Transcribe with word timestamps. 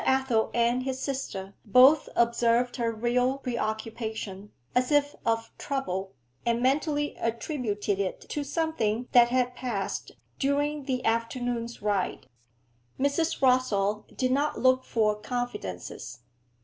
Athel 0.03 0.49
and 0.55 0.81
his 0.81 0.99
sister 0.99 1.53
both 1.63 2.09
observed 2.15 2.77
her 2.77 2.91
real 2.91 3.37
preoccupation, 3.37 4.51
as 4.73 4.91
if 4.91 5.15
of 5.27 5.51
trouble, 5.59 6.15
and 6.43 6.59
mentally 6.59 7.15
attributed 7.19 7.99
it 7.99 8.19
to 8.27 8.43
something 8.43 9.07
that 9.11 9.27
had 9.29 9.53
passed 9.53 10.13
during 10.39 10.85
the 10.85 11.05
afternoon's 11.05 11.83
ride. 11.83 12.25
Mrs. 12.99 13.43
Rossall 13.43 14.07
did 14.17 14.31
not 14.31 14.59
look 14.59 14.83
for 14.85 15.15
confidences. 15.17 16.21